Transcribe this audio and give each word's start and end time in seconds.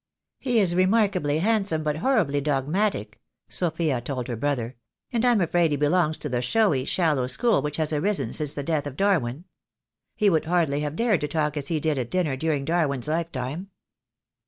"He 0.39 0.57
is 0.59 0.75
remarkably 0.75 1.37
handsome, 1.37 1.83
but 1.83 1.97
horribly 1.97 2.41
dogmatic," 2.41 3.21
Sophia 3.49 4.01
told 4.01 4.27
her 4.29 4.35
brother, 4.35 4.75
"and 5.13 5.23
I'm 5.23 5.39
afraid 5.39 5.69
he 5.69 5.77
belongs 5.77 6.17
to 6.17 6.27
the 6.27 6.41
showy, 6.41 6.85
shallow 6.85 7.27
school 7.27 7.61
which 7.61 7.77
has 7.77 7.93
arisen 7.93 8.33
since 8.33 8.55
the 8.55 8.63
death 8.63 8.87
of 8.87 8.95
Darwin. 8.97 9.45
He 10.15 10.27
would 10.27 10.45
hardly 10.45 10.79
have 10.79 10.95
dared 10.95 11.21
to 11.21 11.27
talk 11.27 11.55
as 11.55 11.67
he 11.67 11.79
did 11.79 11.99
at 11.99 12.09
dinner 12.09 12.35
during 12.35 12.65
Darwin's 12.65 13.07
lifetime." 13.07 13.69